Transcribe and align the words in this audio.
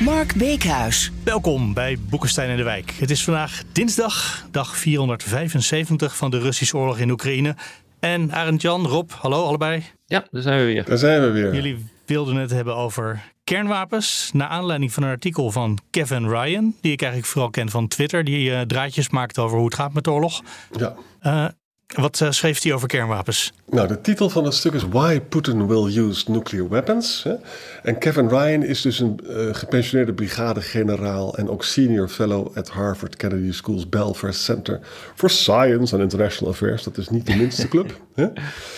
Mark 0.00 0.34
Beekhuis. 0.34 1.12
Welkom 1.24 1.74
bij 1.74 1.98
Boekenstein 2.10 2.50
en 2.50 2.56
de 2.56 2.62
Wijk. 2.62 2.90
Het 2.90 3.10
is 3.10 3.24
vandaag 3.24 3.62
dinsdag, 3.72 4.46
dag 4.50 4.76
475 4.76 6.16
van 6.16 6.30
de 6.30 6.38
Russische 6.38 6.76
oorlog 6.76 6.98
in 6.98 7.10
Oekraïne. 7.10 7.54
En 7.98 8.32
Arend 8.32 8.62
Jan, 8.62 8.86
Rob, 8.86 9.10
hallo 9.10 9.44
allebei. 9.44 9.82
Ja, 10.06 10.24
daar 10.30 10.42
zijn 10.42 10.58
we 10.58 10.64
weer. 10.64 10.84
Daar 10.84 10.98
zijn 10.98 11.20
we 11.20 11.30
weer. 11.30 11.54
Jullie 11.54 11.86
wilden 12.06 12.36
het 12.36 12.50
hebben 12.50 12.76
over 12.76 13.22
kernwapens. 13.44 14.30
Naar 14.32 14.48
aanleiding 14.48 14.92
van 14.92 15.02
een 15.02 15.10
artikel 15.10 15.50
van 15.50 15.78
Kevin 15.90 16.28
Ryan, 16.28 16.74
die 16.80 16.92
ik 16.92 17.02
eigenlijk 17.02 17.32
vooral 17.32 17.50
ken 17.50 17.68
van 17.68 17.88
Twitter, 17.88 18.24
die 18.24 18.50
uh, 18.50 18.60
draadjes 18.60 19.08
maakt 19.08 19.38
over 19.38 19.56
hoe 19.56 19.66
het 19.66 19.74
gaat 19.74 19.92
met 19.92 20.04
de 20.04 20.10
oorlog. 20.10 20.42
Ja. 20.78 20.94
Uh, 21.22 21.48
wat 21.96 22.20
uh, 22.20 22.30
schreef 22.30 22.62
hij 22.62 22.72
over 22.72 22.88
kernwapens? 22.88 23.52
Nou, 23.70 23.88
de 23.88 24.00
titel 24.00 24.28
van 24.28 24.44
het 24.44 24.54
stuk 24.54 24.72
is 24.72 24.82
Why 24.88 25.20
Putin 25.20 25.66
Will 25.66 25.96
Use 25.98 26.30
Nuclear 26.30 26.68
Weapons. 26.68 27.22
Hè? 27.22 27.34
En 27.82 27.98
Kevin 27.98 28.28
Ryan 28.28 28.62
is 28.62 28.80
dus 28.80 28.98
een 28.98 29.20
uh, 29.22 29.54
gepensioneerde 29.54 30.12
brigadegeneraal 30.12 31.36
en 31.36 31.50
ook 31.50 31.64
senior 31.64 32.08
fellow 32.08 32.56
at 32.56 32.68
Harvard 32.68 33.16
Kennedy 33.16 33.52
School's 33.52 33.88
Belfer 33.88 34.34
Center 34.34 34.80
for 35.14 35.30
Science 35.30 35.94
and 35.94 36.02
International 36.02 36.52
Affairs. 36.52 36.82
Dat 36.82 36.98
is 36.98 37.08
niet 37.08 37.26
de 37.26 37.36
minste 37.36 37.68
club. 37.68 38.00
Hè? 38.14 38.26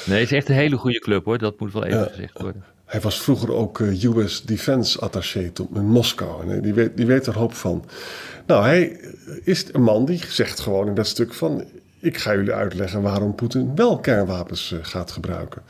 Nee, 0.07 0.21
het 0.21 0.31
is 0.31 0.33
echt 0.33 0.49
een 0.49 0.55
hele 0.55 0.77
goede 0.77 0.99
club 0.99 1.25
hoor. 1.25 1.39
Dat 1.39 1.61
moet 1.61 1.73
wel 1.73 1.85
even 1.85 2.01
uh, 2.01 2.07
gezegd 2.07 2.41
worden. 2.41 2.65
Hij 2.85 3.01
was 3.01 3.21
vroeger 3.21 3.53
ook 3.53 3.79
uh, 3.79 4.05
US 4.05 4.43
Defense 4.43 5.01
Attaché 5.01 5.53
in 5.75 5.87
Moskou. 5.87 6.51
En 6.51 6.63
die 6.63 6.75
weet, 6.75 6.97
die 6.97 7.07
weet 7.07 7.27
er 7.27 7.33
een 7.33 7.41
hoop 7.41 7.55
van. 7.55 7.85
Nou, 8.47 8.65
hij 8.65 9.01
is 9.45 9.65
een 9.73 9.83
man 9.83 10.05
die 10.05 10.21
zegt 10.29 10.61
gewoon 10.61 10.87
in 10.87 10.95
dat 10.95 11.07
stuk 11.07 11.35
van 11.35 11.65
ik 12.03 12.19
ga 12.19 12.35
jullie 12.35 12.53
uitleggen 12.53 13.03
waarom 13.03 13.35
Poetin 13.35 13.75
wel 13.75 13.99
kernwapens 13.99 14.71
uh, 14.71 14.79
gaat 14.83 15.11
gebruiken. 15.11 15.63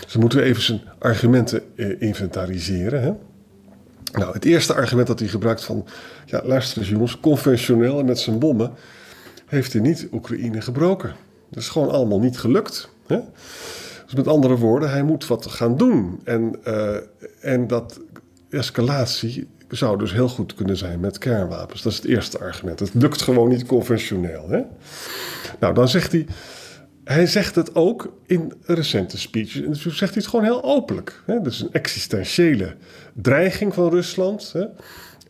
Dus 0.00 0.12
dan 0.12 0.20
moeten 0.20 0.38
we 0.38 0.44
even 0.44 0.62
zijn 0.62 0.80
argumenten 0.98 1.62
uh, 1.74 2.00
inventariseren. 2.02 3.02
Hè? 3.02 3.12
Nou, 4.18 4.32
het 4.32 4.44
eerste 4.44 4.74
argument 4.74 5.06
dat 5.06 5.18
hij 5.18 5.28
gebruikt 5.28 5.64
van... 5.64 5.86
Ja, 6.26 6.40
luister 6.44 6.78
eens 6.78 6.88
jongens, 6.88 7.20
conventioneel 7.20 7.98
en 7.98 8.04
met 8.04 8.18
zijn 8.18 8.38
bommen... 8.38 8.72
heeft 9.46 9.72
hij 9.72 9.82
niet 9.82 10.08
Oekraïne 10.12 10.60
gebroken. 10.60 11.14
Dat 11.50 11.62
is 11.62 11.68
gewoon 11.68 11.90
allemaal 11.90 12.20
niet 12.20 12.38
gelukt. 12.38 12.88
Hè? 13.06 13.18
Dus 14.04 14.14
met 14.14 14.28
andere 14.28 14.56
woorden, 14.56 14.90
hij 14.90 15.02
moet 15.02 15.26
wat 15.26 15.46
gaan 15.46 15.76
doen. 15.76 16.20
En, 16.24 16.56
uh, 16.66 16.96
en 17.40 17.66
dat 17.66 18.00
escalatie 18.50 19.48
zou 19.70 19.98
dus 19.98 20.12
heel 20.12 20.28
goed 20.28 20.54
kunnen 20.54 20.76
zijn 20.76 21.00
met 21.00 21.18
kernwapens. 21.18 21.82
Dat 21.82 21.92
is 21.92 21.98
het 21.98 22.06
eerste 22.06 22.38
argument. 22.38 22.80
Het 22.80 22.94
lukt 22.94 23.22
gewoon 23.22 23.48
niet 23.48 23.66
conventioneel. 23.66 24.48
Hè? 24.48 24.60
Nou, 25.60 25.74
dan 25.74 25.88
zegt 25.88 26.12
hij. 26.12 26.26
Hij 27.04 27.26
zegt 27.26 27.54
het 27.54 27.74
ook 27.74 28.12
in 28.26 28.52
recente 28.64 29.18
speeches. 29.18 29.62
En 29.62 29.70
dus 29.70 29.82
zegt 29.82 30.14
hij 30.14 30.22
het 30.22 30.26
gewoon 30.26 30.44
heel 30.44 30.62
openlijk. 30.62 31.22
Hè? 31.26 31.46
Is 31.46 31.60
een 31.60 31.72
existentiële 31.72 32.74
dreiging 33.14 33.74
van 33.74 33.90
Rusland. 33.90 34.52
Hè? 34.52 34.64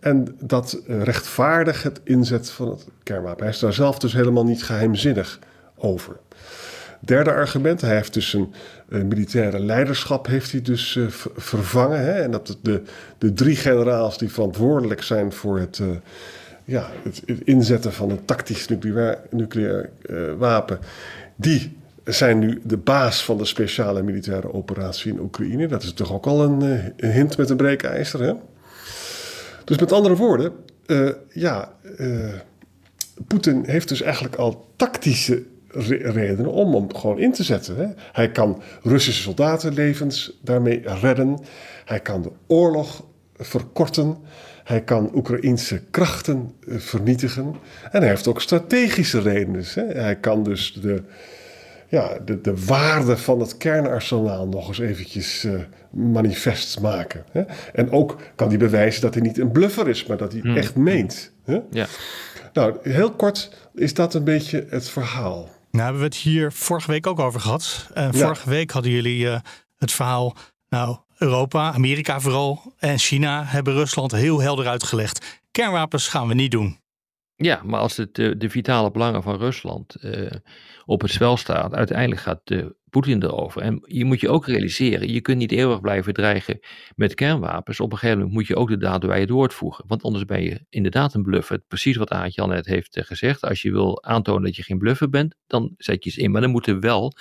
En 0.01 0.37
dat 0.41 0.83
rechtvaardigt 0.87 1.83
het 1.83 2.01
inzet 2.05 2.51
van 2.51 2.71
het 2.71 2.87
kernwapen. 3.03 3.43
Hij 3.43 3.53
is 3.53 3.59
daar 3.59 3.73
zelf 3.73 3.99
dus 3.99 4.13
helemaal 4.13 4.45
niet 4.45 4.63
geheimzinnig 4.63 5.39
over. 5.77 6.17
Derde 7.01 7.33
argument, 7.33 7.81
hij 7.81 7.95
heeft 7.95 8.15
dus 8.15 8.33
een 8.89 9.09
militaire 9.09 9.61
leiderschap 9.61 10.27
heeft 10.27 10.53
hij 10.53 10.63
dus 10.63 10.95
uh, 10.95 11.07
vervangen. 11.37 12.01
Hè? 12.01 12.13
En 12.13 12.31
dat 12.31 12.57
de, 12.63 12.83
de 13.19 13.33
drie 13.33 13.57
generaals 13.57 14.19
die 14.19 14.33
verantwoordelijk 14.33 15.03
zijn 15.03 15.33
voor 15.33 15.59
het, 15.59 15.79
uh, 15.79 15.89
ja, 16.65 16.91
het, 17.03 17.23
inzetten 17.45 17.93
van 17.93 18.11
een 18.11 18.25
tactisch 18.25 18.69
nucleair, 18.69 19.19
nucleair 19.31 19.91
wapen, 20.39 20.79
die 21.37 21.77
zijn 22.05 22.39
nu 22.39 22.61
de 22.65 22.77
baas 22.77 23.25
van 23.25 23.39
de 23.39 23.45
speciale 23.45 24.03
militaire 24.03 24.53
operatie 24.53 25.13
in 25.13 25.21
Oekraïne. 25.21 25.67
Dat 25.67 25.83
is 25.83 25.93
toch 25.93 26.13
ook 26.13 26.27
al 26.27 26.45
een, 26.45 26.61
een 26.97 27.13
hint 27.13 27.37
met 27.37 27.51
een 27.51 27.57
breekijzer. 27.57 28.23
Hè? 28.23 28.33
Dus 29.65 29.79
met 29.79 29.93
andere 29.93 30.17
woorden, 30.17 30.53
ja, 31.29 31.73
Poetin 33.27 33.65
heeft 33.67 33.89
dus 33.89 34.03
eigenlijk 34.03 34.35
al 34.35 34.69
tactische 34.77 35.43
redenen 35.73 36.53
om 36.53 36.75
hem 36.75 36.95
gewoon 36.95 37.19
in 37.19 37.33
te 37.33 37.43
zetten. 37.43 37.77
Hè. 37.77 37.87
Hij 38.13 38.31
kan 38.31 38.63
Russische 38.83 39.23
soldatenlevens 39.23 40.39
daarmee 40.43 40.83
redden. 41.01 41.39
Hij 41.85 42.01
kan 42.01 42.23
de 42.23 42.31
oorlog 42.47 43.05
verkorten. 43.37 44.17
Hij 44.65 44.83
kan 44.83 45.11
Oekraïnse 45.15 45.83
krachten 45.91 46.55
vernietigen. 46.67 47.55
En 47.91 48.01
hij 48.01 48.09
heeft 48.09 48.27
ook 48.27 48.41
strategische 48.41 49.21
redenen. 49.21 49.65
Hè. 49.75 49.83
Hij 49.83 50.17
kan 50.17 50.43
dus 50.43 50.73
de, 50.73 51.03
ja, 51.89 52.19
de, 52.25 52.41
de 52.41 52.65
waarde 52.65 53.17
van 53.17 53.41
het 53.41 53.57
kernarsenaal 53.57 54.49
nog 54.49 54.69
eens 54.69 54.79
eventjes 54.79 55.45
uh, 55.45 55.61
manifest 55.91 56.81
maken. 56.81 57.25
Hè. 57.31 57.43
En 57.73 57.91
ook 57.91 58.17
kan 58.35 58.49
hij 58.49 58.59
bewijzen 58.59 59.03
dat 59.03 59.15
hij 59.15 59.23
niet 59.23 59.39
een 59.39 59.53
bluffer 59.53 59.89
is, 59.89 60.07
maar 60.07 60.17
dat 60.17 60.33
hij 60.33 60.41
hmm. 60.41 60.57
echt 60.57 60.77
meent. 60.77 61.33
Hè. 61.45 61.61
Ja. 61.71 61.87
Nou, 62.53 62.77
heel 62.83 63.11
kort 63.11 63.53
is 63.75 63.95
dat 63.95 64.15
een 64.15 64.25
beetje 64.25 64.67
het 64.69 64.89
verhaal. 64.89 65.49
Nou, 65.71 65.83
hebben 65.85 66.01
we 66.01 66.07
het 66.07 66.17
hier 66.17 66.53
vorige 66.53 66.91
week 66.91 67.07
ook 67.07 67.19
over 67.19 67.41
gehad. 67.41 67.91
En 67.95 68.13
ja. 68.13 68.19
vorige 68.19 68.49
week 68.49 68.71
hadden 68.71 68.93
jullie 68.93 69.25
uh, 69.25 69.39
het 69.77 69.93
verhaal. 69.93 70.37
Nou, 70.69 70.97
Europa, 71.19 71.73
Amerika 71.73 72.21
vooral 72.21 72.75
en 72.79 72.99
China 72.99 73.45
hebben 73.45 73.73
Rusland 73.73 74.13
heel 74.13 74.41
helder 74.41 74.67
uitgelegd. 74.67 75.41
Kernwapens 75.51 76.09
gaan 76.09 76.29
we 76.29 76.35
niet 76.35 76.51
doen. 76.51 76.79
Ja, 77.37 77.61
maar 77.65 77.81
als 77.81 77.97
het 77.97 78.15
de, 78.15 78.37
de 78.37 78.51
vitale 78.51 78.91
belangen 78.91 79.23
van 79.23 79.37
Rusland 79.37 79.97
uh, 80.01 80.31
op 80.85 81.01
het 81.01 81.11
spel 81.11 81.37
staat, 81.37 81.75
uiteindelijk 81.75 82.21
gaat 82.21 82.51
uh, 82.51 82.67
Poetin 82.91 83.23
erover. 83.23 83.63
En 83.63 83.83
je 83.87 84.05
moet 84.05 84.21
je 84.21 84.29
ook 84.29 84.47
realiseren, 84.47 85.13
je 85.13 85.21
kunt 85.21 85.39
niet 85.39 85.53
eeuwig 85.53 85.81
blijven 85.81 86.15
dreigen 86.15 86.59
met 86.97 87.15
kernwapens. 87.15 87.81
Op 87.81 87.93
een 87.93 87.99
gegeven 87.99 88.19
moment 88.19 88.37
moet 88.37 88.47
je 88.47 88.57
ook 88.57 88.69
de 88.69 88.77
daden 88.77 89.09
bij 89.09 89.21
het 89.21 89.31
woord 89.31 89.55
voegen. 89.55 89.85
Want 89.87 90.03
anders 90.03 90.25
ben 90.25 90.43
je 90.43 90.65
inderdaad 90.69 91.15
een 91.15 91.23
bluffer. 91.23 91.59
Precies 91.69 91.97
wat 91.97 92.11
Aart-Jan 92.11 92.49
net 92.49 92.67
heeft 92.67 92.97
uh, 92.97 93.05
gezegd. 93.05 93.43
Als 93.43 93.63
je 93.63 93.71
wil 93.71 94.05
aantonen 94.05 94.43
dat 94.43 94.57
je 94.57 94.63
geen 94.63 94.79
bluffer 94.79 95.09
bent, 95.09 95.35
dan 95.47 95.75
zet 95.77 96.05
je 96.05 96.11
ze 96.11 96.21
in. 96.21 96.31
Maar 96.31 96.41
dan 96.41 96.51
moeten 96.51 96.81
wel 96.81 97.15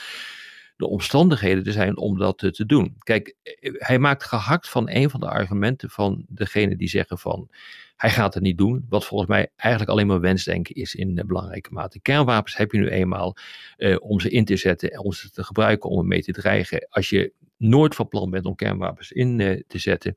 de 0.80 0.88
omstandigheden 0.88 1.66
er 1.66 1.72
zijn 1.72 1.98
om 1.98 2.18
dat 2.18 2.38
te 2.38 2.66
doen. 2.66 2.96
Kijk, 3.00 3.36
hij 3.62 4.00
maakt 4.00 4.24
gehakt 4.24 4.70
van 4.70 4.90
een 4.90 5.10
van 5.10 5.20
de 5.20 5.30
argumenten 5.30 5.90
van 5.90 6.26
degene 6.28 6.76
die 6.76 6.90
zeggen 6.90 7.18
van 7.18 7.50
hij 7.96 8.10
gaat 8.10 8.34
het 8.34 8.44
niet 8.44 8.58
doen, 8.58 8.86
wat 8.90 9.06
volgens 9.06 9.30
mij 9.30 9.52
eigenlijk 9.56 9.92
alleen 9.92 10.08
maar 10.08 10.20
wensdenken 10.20 10.76
is 10.76 10.96
in 10.96 11.18
uh, 11.18 11.24
belangrijke 11.24 11.74
mate. 11.74 12.00
Kernwapens 12.00 12.58
heb 12.58 12.72
je 12.72 12.78
nu 12.78 12.88
eenmaal 12.88 13.36
uh, 13.78 13.96
om 14.00 14.20
ze 14.20 14.30
in 14.30 14.46
te 14.46 14.56
zetten 14.56 14.92
en 14.92 15.00
om 15.00 15.12
ze 15.12 15.32
te 15.32 15.44
gebruiken 15.44 15.90
om 15.90 16.08
mee 16.08 16.22
te 16.22 16.32
dreigen. 16.32 16.88
Als 16.90 17.10
je 17.10 17.34
nooit 17.58 17.96
van 17.96 18.08
plan 18.08 18.30
bent 18.30 18.46
om 18.46 18.56
kernwapens 18.56 19.12
in 19.12 19.40
uh, 19.40 19.62
te 19.68 19.78
zetten, 19.78 20.16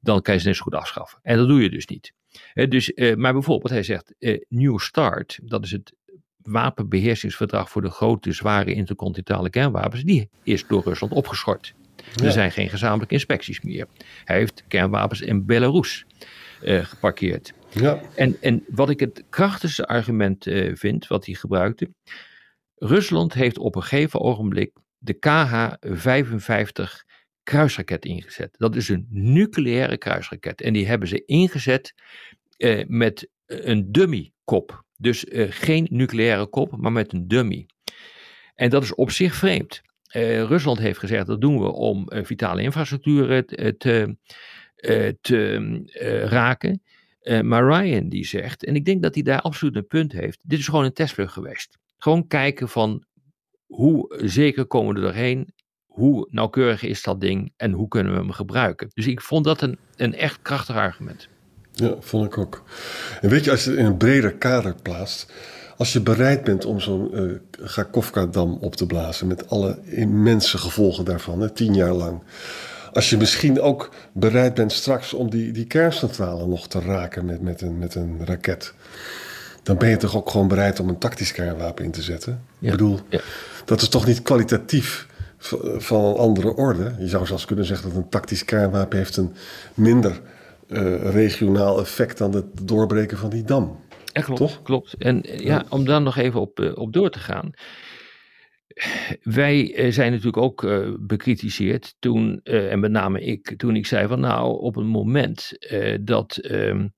dan 0.00 0.22
kan 0.22 0.34
je 0.34 0.40
ze 0.40 0.46
net 0.46 0.56
zo 0.56 0.62
goed 0.62 0.74
afschaffen. 0.74 1.18
En 1.22 1.36
dat 1.36 1.48
doe 1.48 1.62
je 1.62 1.70
dus 1.70 1.86
niet. 1.86 2.12
dus, 2.68 2.92
maar 3.16 3.32
bijvoorbeeld, 3.32 3.72
hij 3.72 3.82
zegt 3.82 4.14
New 4.48 4.78
Start, 4.78 5.38
dat 5.42 5.64
is 5.64 5.70
het 5.70 5.92
wapenbeheersingsverdrag 6.44 7.70
voor 7.70 7.82
de 7.82 7.90
grote, 7.90 8.32
zware 8.32 8.74
intercontinentale 8.74 9.50
kernwapens, 9.50 10.02
die 10.02 10.28
is 10.42 10.66
door 10.66 10.82
Rusland 10.82 11.12
opgeschort. 11.12 11.74
Ja. 12.14 12.24
Er 12.24 12.32
zijn 12.32 12.52
geen 12.52 12.68
gezamenlijke 12.68 13.14
inspecties 13.14 13.60
meer. 13.60 13.86
Hij 14.24 14.36
heeft 14.36 14.64
kernwapens 14.68 15.20
in 15.20 15.46
Belarus 15.46 16.06
uh, 16.62 16.84
geparkeerd. 16.84 17.52
Ja. 17.70 18.00
En, 18.14 18.36
en 18.40 18.64
wat 18.68 18.90
ik 18.90 19.00
het 19.00 19.24
krachtigste 19.30 19.86
argument 19.86 20.46
uh, 20.46 20.74
vind, 20.76 21.06
wat 21.06 21.26
hij 21.26 21.34
gebruikte. 21.34 21.90
Rusland 22.74 23.34
heeft 23.34 23.58
op 23.58 23.76
een 23.76 23.82
gegeven 23.82 24.20
ogenblik 24.20 24.72
de 24.98 25.14
KH-55 25.14 27.12
kruisraket 27.42 28.04
ingezet. 28.04 28.54
Dat 28.58 28.76
is 28.76 28.88
een 28.88 29.06
nucleaire 29.10 29.96
kruisraket. 29.96 30.60
En 30.60 30.72
die 30.72 30.86
hebben 30.86 31.08
ze 31.08 31.24
ingezet 31.24 31.94
uh, 32.58 32.84
met 32.86 33.28
een 33.46 33.92
dummy 33.92 34.32
kop. 34.44 34.83
Dus 34.96 35.24
uh, 35.24 35.46
geen 35.50 35.86
nucleaire 35.90 36.46
kop, 36.46 36.76
maar 36.76 36.92
met 36.92 37.12
een 37.12 37.28
dummy. 37.28 37.66
En 38.54 38.70
dat 38.70 38.82
is 38.82 38.94
op 38.94 39.10
zich 39.10 39.34
vreemd. 39.34 39.82
Uh, 40.12 40.42
Rusland 40.42 40.78
heeft 40.78 40.98
gezegd 40.98 41.26
dat 41.26 41.40
doen 41.40 41.60
we 41.60 41.72
om 41.72 42.06
uh, 42.08 42.24
vitale 42.24 42.62
infrastructuur 42.62 43.44
te, 43.46 44.16
te 45.20 46.24
raken. 46.28 46.82
maar 47.42 47.64
Ryan 47.66 48.08
die 48.08 48.26
zegt, 48.26 48.64
en 48.64 48.74
ik 48.74 48.84
denk 48.84 49.02
dat 49.02 49.14
hij 49.14 49.22
daar 49.22 49.40
absoluut 49.40 49.76
een 49.76 49.86
punt 49.86 50.12
heeft, 50.12 50.38
dit 50.42 50.58
is 50.58 50.68
gewoon 50.68 50.84
een 50.84 50.92
testvlucht 50.92 51.32
geweest. 51.32 51.78
Gewoon 51.98 52.26
kijken 52.26 52.68
van 52.68 53.04
hoe 53.66 54.20
zeker 54.24 54.66
komen 54.66 54.94
we 54.94 55.00
er 55.00 55.06
doorheen, 55.06 55.52
hoe 55.86 56.28
nauwkeurig 56.30 56.82
is 56.82 57.02
dat 57.02 57.20
ding 57.20 57.52
en 57.56 57.72
hoe 57.72 57.88
kunnen 57.88 58.12
we 58.12 58.18
hem 58.18 58.30
gebruiken. 58.30 58.88
Dus 58.94 59.06
ik 59.06 59.20
vond 59.20 59.44
dat 59.44 59.62
een, 59.62 59.78
een 59.96 60.14
echt 60.14 60.42
krachtig 60.42 60.76
argument. 60.76 61.28
Ja, 61.74 61.94
vond 62.00 62.26
ik 62.26 62.38
ook. 62.38 62.62
En 63.20 63.28
weet 63.28 63.44
je, 63.44 63.50
als 63.50 63.64
je 63.64 63.70
het 63.70 63.78
in 63.78 63.84
een 63.84 63.96
breder 63.96 64.34
kader 64.34 64.74
plaatst, 64.82 65.26
als 65.76 65.92
je 65.92 66.00
bereid 66.00 66.44
bent 66.44 66.64
om 66.64 66.80
zo'n 66.80 67.10
uh, 67.12 67.32
Gakovka-dam 67.60 68.58
op 68.60 68.76
te 68.76 68.86
blazen 68.86 69.26
met 69.26 69.48
alle 69.48 69.78
immense 69.84 70.58
gevolgen 70.58 71.04
daarvan, 71.04 71.40
hè, 71.40 71.50
tien 71.50 71.74
jaar 71.74 71.92
lang. 71.92 72.22
Als 72.92 73.10
je 73.10 73.16
misschien 73.16 73.60
ook 73.60 73.90
bereid 74.12 74.54
bent 74.54 74.72
straks 74.72 75.12
om 75.12 75.30
die, 75.30 75.52
die 75.52 75.66
kerncentrale 75.66 76.46
nog 76.46 76.68
te 76.68 76.80
raken 76.80 77.24
met, 77.24 77.40
met, 77.40 77.60
een, 77.60 77.78
met 77.78 77.94
een 77.94 78.20
raket. 78.24 78.74
Dan 79.62 79.76
ben 79.76 79.88
je 79.88 79.96
toch 79.96 80.16
ook 80.16 80.30
gewoon 80.30 80.48
bereid 80.48 80.80
om 80.80 80.88
een 80.88 80.98
tactisch 80.98 81.32
kernwapen 81.32 81.84
in 81.84 81.90
te 81.90 82.02
zetten? 82.02 82.40
Ik 82.58 82.70
bedoel, 82.70 83.00
ja. 83.08 83.20
dat 83.64 83.80
is 83.80 83.88
toch 83.88 84.06
niet 84.06 84.22
kwalitatief 84.22 85.06
van 85.76 86.04
een 86.04 86.16
andere 86.16 86.54
orde? 86.54 86.94
Je 86.98 87.08
zou 87.08 87.26
zelfs 87.26 87.44
kunnen 87.44 87.64
zeggen 87.64 87.88
dat 87.88 87.96
een 87.96 88.08
tactisch 88.08 88.44
kernwapen 88.44 88.98
heeft 88.98 89.16
een 89.16 89.34
minder 89.74 90.20
uh, 90.68 91.10
regionaal 91.10 91.80
effect 91.80 92.18
dan 92.18 92.34
het 92.34 92.68
doorbreken 92.68 93.18
van 93.18 93.30
die 93.30 93.44
dam. 93.44 93.82
Ja, 94.12 94.20
klopt. 94.22 94.40
Toch? 94.40 94.62
klopt. 94.62 94.94
En 94.98 95.20
ja, 95.22 95.64
om 95.68 95.84
daar 95.84 96.02
nog 96.02 96.16
even 96.16 96.40
op, 96.40 96.72
op 96.74 96.92
door 96.92 97.10
te 97.10 97.18
gaan 97.18 97.54
wij 99.22 99.74
eh, 99.74 99.92
zijn 99.92 100.10
natuurlijk 100.10 100.36
ook 100.36 100.62
uh, 100.62 100.94
bekritiseerd 101.00 101.96
toen, 101.98 102.40
uh, 102.44 102.72
en 102.72 102.80
met 102.80 102.90
name 102.90 103.20
ik, 103.20 103.54
toen 103.56 103.76
ik 103.76 103.86
zei 103.86 104.08
van 104.08 104.20
nou, 104.20 104.60
op 104.60 104.74
het 104.74 104.84
moment 104.84 105.52
dat 106.00 106.38
um, 106.50 106.94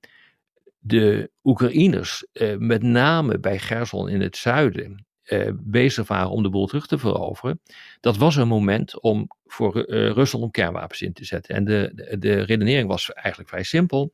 de 0.79 1.31
Oekraïners 1.43 2.25
met 2.57 2.83
name 2.83 3.39
bij 3.39 3.59
Gerson 3.59 4.09
in 4.09 4.21
het 4.21 4.37
zuiden 4.37 5.06
bezig 5.55 6.07
waren 6.07 6.29
om 6.29 6.43
de 6.43 6.49
boel 6.49 6.67
terug 6.67 6.87
te 6.87 6.97
veroveren, 6.97 7.61
dat 7.99 8.17
was 8.17 8.35
een 8.35 8.47
moment 8.47 9.01
om 9.01 9.27
voor 9.45 9.85
Rusland 9.89 10.45
om 10.45 10.51
kernwapens 10.51 11.01
in 11.01 11.13
te 11.13 11.25
zetten. 11.25 11.55
En 11.55 11.65
de, 11.65 11.91
de, 11.95 12.17
de 12.17 12.41
redenering 12.41 12.87
was 12.87 13.13
eigenlijk 13.13 13.49
vrij 13.49 13.63
simpel. 13.63 14.13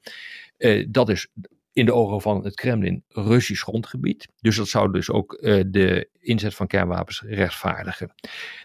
dat 0.87 1.09
is 1.09 1.27
in 1.73 1.85
de 1.85 1.93
ogen 1.93 2.21
van 2.21 2.43
het 2.43 2.55
Kremlin 2.55 3.03
Russisch 3.07 3.63
grondgebied. 3.63 4.27
Dus 4.41 4.55
dat 4.55 4.67
zou 4.67 4.91
dus 4.91 5.09
ook 5.09 5.37
uh, 5.41 5.63
de 5.67 6.09
inzet 6.19 6.55
van 6.55 6.67
kernwapens 6.67 7.23
rechtvaardigen. 7.25 8.13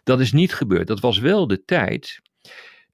Dat 0.05 0.21
is 0.21 0.33
niet 0.33 0.55
gebeurd. 0.55 0.87
Dat 0.87 1.01
was 1.01 1.19
wel 1.19 1.47
de 1.47 1.65
tijd 1.65 2.21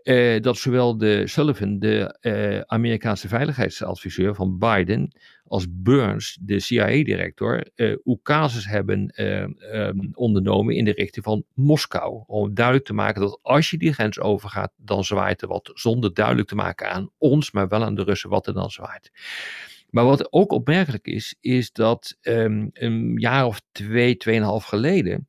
uh, 0.04 0.40
dat 0.40 0.56
zowel 0.56 0.98
de 0.98 1.26
Sullivan, 1.26 1.78
de 1.78 2.18
uh, 2.20 2.60
Amerikaanse 2.60 3.28
veiligheidsadviseur 3.28 4.34
van 4.34 4.58
Biden, 4.58 5.12
als 5.46 5.66
Burns, 5.70 6.38
de 6.40 6.60
CIA-director, 6.60 7.66
uh, 7.76 7.96
casus 8.22 8.66
hebben 8.66 9.22
um, 9.72 10.10
ondernomen 10.12 10.74
in 10.74 10.84
de 10.84 10.92
richting 10.92 11.24
van 11.24 11.44
Moskou. 11.54 12.22
Om 12.26 12.54
duidelijk 12.54 12.86
te 12.86 12.94
maken 12.94 13.20
dat 13.20 13.38
als 13.42 13.70
je 13.70 13.78
die 13.78 13.92
grens 13.92 14.20
overgaat, 14.20 14.72
dan 14.76 15.04
zwaait 15.04 15.42
er 15.42 15.48
wat. 15.48 15.70
Zonder 15.74 16.14
duidelijk 16.14 16.48
te 16.48 16.54
maken 16.54 16.90
aan 16.90 17.10
ons, 17.18 17.50
maar 17.50 17.68
wel 17.68 17.84
aan 17.84 17.94
de 17.94 18.02
Russen 18.02 18.30
wat 18.30 18.46
er 18.46 18.54
dan 18.54 18.70
zwaait. 18.70 19.10
Maar 19.90 20.04
wat 20.04 20.32
ook 20.32 20.52
opmerkelijk 20.52 21.06
is, 21.06 21.36
is 21.40 21.72
dat 21.72 22.16
um, 22.22 22.70
een 22.72 23.14
jaar 23.16 23.46
of 23.46 23.62
twee, 23.72 24.16
tweeënhalf 24.16 24.64
geleden 24.64 25.28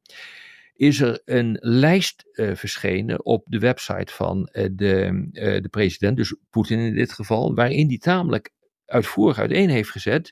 is 0.76 1.00
er 1.00 1.22
een 1.26 1.58
lijst 1.60 2.26
uh, 2.32 2.56
verschenen 2.56 3.26
op 3.26 3.44
de 3.48 3.60
website 3.60 4.14
van 4.14 4.50
uh, 4.52 4.66
de, 4.72 5.28
uh, 5.32 5.62
de 5.62 5.70
president, 5.70 6.18
dus 6.18 6.36
Poetin 6.50 6.80
in 6.80 6.96
dit 6.96 7.14
geval, 7.14 7.56
waarin 7.56 7.88
die 7.88 8.00
tamelijk 8.00 8.50
uitvoerig 8.86 9.40
uiteen 9.40 9.70
heeft 9.70 9.90
gezet 9.90 10.32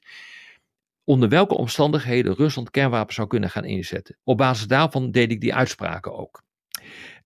onder 1.04 1.30
welke 1.30 1.56
omstandigheden 1.56 2.36
Rusland 2.36 2.70
kernwapens 2.70 3.16
zou 3.16 3.28
kunnen 3.28 3.50
gaan 3.50 3.66
inzetten. 3.66 4.18
Op 4.24 4.38
basis 4.38 4.68
daarvan 4.68 5.12
deed 5.12 5.32
ik 5.32 5.42
die 5.42 5.56
uitspraken 5.56 6.14
ook. 6.18 6.44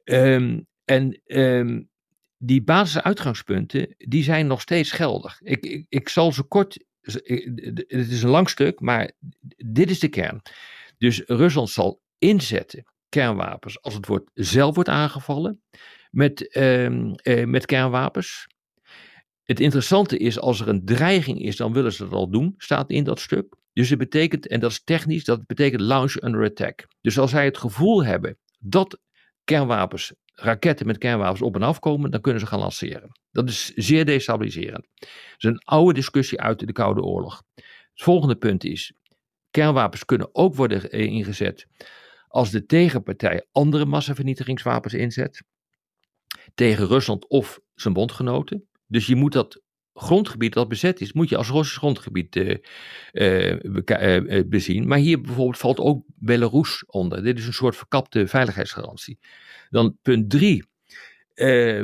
Um, 0.04 0.68
en 0.86 1.22
um, 1.26 1.90
die 2.38 2.64
basisuitgangspunten, 2.64 3.96
die 3.98 4.24
zijn 4.24 4.48
nog 4.48 4.62
steeds 4.62 4.92
geldig. 4.92 5.42
Ik, 5.42 5.66
ik, 5.66 5.86
ik 5.90 6.10
zal 6.10 6.32
ze 6.32 6.44
kort 6.44 6.86
het 7.02 8.12
is 8.12 8.24
een 8.24 8.30
lang 8.30 8.50
stuk, 8.50 8.80
maar 8.80 9.12
dit 9.66 9.90
is 9.90 10.00
de 10.00 10.08
kern. 10.08 10.42
Dus 10.98 11.24
Rusland 11.26 11.70
zal 11.70 12.02
inzetten 12.18 12.84
kernwapens 13.10 13.82
als 13.82 13.94
het 13.94 14.08
wordt, 14.08 14.32
zelf 14.34 14.76
wordt 14.76 14.90
aangevallen 14.90 15.62
met, 16.12 16.56
uh, 16.58 16.86
uh, 16.86 17.12
met 17.46 17.66
kernwapens. 17.66 18.48
Het 19.44 19.60
interessante 19.60 20.18
is, 20.18 20.40
als 20.40 20.60
er 20.60 20.68
een 20.68 20.86
dreiging 20.86 21.42
is, 21.42 21.56
dan 21.56 21.74
willen 21.74 21.94
ze 21.94 22.04
dat 22.04 22.14
al 22.14 22.30
doen, 22.30 22.54
staat 22.58 22.90
in 22.90 23.04
dat 23.04 23.20
stuk. 23.20 23.56
Dus 23.74 23.90
het 23.90 24.00
betekent, 24.00 24.48
en 24.48 24.60
dat 24.60 24.72
is 24.72 24.84
technisch, 24.84 25.24
dat 25.24 25.46
betekent 25.46 25.82
launch 25.82 26.22
under 26.24 26.44
attack. 26.44 26.88
Dus 27.02 27.20
als 27.20 27.32
zij 27.32 27.46
het 27.46 27.58
gevoel 27.58 28.04
hebben 28.04 28.38
dat 28.60 29.00
kernwapens 29.44 30.14
raketten 30.34 30.88
met 30.88 30.98
kernwapens 30.98 31.42
op 31.42 31.56
en 31.56 31.62
af 31.62 31.80
komen, 31.80 32.12
dan 32.12 32.22
kunnen 32.22 32.42
ze 32.42 32.48
gaan 32.48 32.60
lanceren. 32.60 33.20
Dat 33.32 33.50
is 33.50 33.66
zeer 33.76 34.06
destabiliserend. 34.06 34.88
Dat 35.00 35.10
is 35.38 35.44
een 35.44 35.62
oude 35.64 35.94
discussie 35.94 36.42
uit 36.42 36.60
de 36.60 36.72
Koude 36.72 37.02
Oorlog. 37.02 37.44
Het 37.56 38.04
volgende 38.04 38.36
punt 38.36 38.64
is: 38.64 38.94
kernwapens 39.52 40.06
kunnen 40.06 40.30
ook 40.36 40.56
worden 40.56 40.92
ingezet 40.92 41.68
als 42.28 42.52
de 42.52 42.66
tegenpartij 42.66 43.46
andere 43.52 43.86
massavernietigingswapens 43.86 44.94
inzet 44.94 45.44
tegen 46.56 46.88
Rusland 46.88 47.28
of 47.28 47.60
zijn 47.76 47.94
bondgenoten. 47.94 48.68
Dus 48.88 49.08
je 49.08 49.16
moet 49.16 49.34
dat 49.34 49.62
grondgebied 49.94 50.54
dat 50.54 50.68
bezet 50.68 51.02
is, 51.02 51.14
moet 51.14 51.30
je 51.30 51.38
als 51.38 51.50
Russisch 51.50 51.78
grondgebied 51.78 52.36
uh, 52.36 52.56
bezien. 54.46 54.88
Maar 54.88 54.98
hier 54.98 55.22
bijvoorbeeld 55.22 55.58
valt 55.58 55.80
ook 55.80 56.04
Belarus 56.16 56.86
onder. 56.86 57.24
Dit 57.24 57.38
is 57.38 57.48
een 57.48 57.54
soort 57.54 57.76
verkapte 57.76 58.28
veiligheidsgarantie. 58.28 59.20
Dan 59.70 59.98
punt 60.02 60.30
drie. 60.30 60.66